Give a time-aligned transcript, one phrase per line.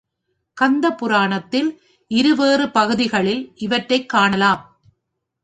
[0.61, 1.69] கந்தபுராணத்தில்
[2.11, 4.63] இருவேறு பகுதிகளில் இவற்றைக் காணலாம்.